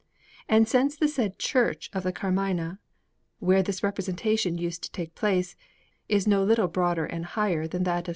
And 0.49 0.67
since 0.67 0.97
the 0.97 1.07
said 1.07 1.37
Church 1.37 1.91
of 1.93 2.01
the 2.01 2.11
Carmine, 2.11 2.79
where 3.37 3.61
this 3.61 3.83
representation 3.83 4.57
used 4.57 4.81
to 4.81 4.91
take 4.91 5.13
place, 5.13 5.55
is 6.09 6.25
no 6.27 6.43
little 6.43 6.67
broader 6.67 7.05
and 7.05 7.23
higher 7.23 7.67
than 7.67 7.83
that 7.83 8.07
of 8.07 8.09
S. 8.09 8.09